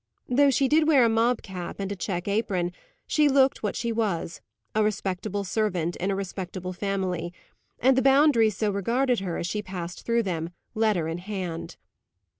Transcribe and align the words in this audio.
Though 0.27 0.49
she 0.49 0.67
did 0.67 0.87
wear 0.87 1.05
a 1.05 1.09
mob 1.09 1.43
cap 1.43 1.75
and 1.79 1.91
a 1.91 1.95
check 1.95 2.27
apron, 2.27 2.71
she 3.05 3.29
looked 3.29 3.61
what 3.61 3.75
she 3.75 3.91
was 3.91 4.41
a 4.73 4.83
respectable 4.83 5.43
servant 5.43 5.95
in 5.97 6.09
a 6.09 6.15
respectable 6.15 6.73
family; 6.73 7.31
and 7.79 7.95
the 7.95 8.01
Boundaries 8.01 8.57
so 8.57 8.71
regarded 8.71 9.19
her, 9.19 9.37
as 9.37 9.45
she 9.45 9.61
passed 9.61 10.03
through 10.03 10.23
them, 10.23 10.49
letter 10.73 11.07
in 11.07 11.19
hand. 11.19 11.77